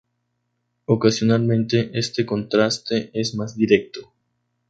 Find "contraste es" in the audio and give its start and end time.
2.25-3.35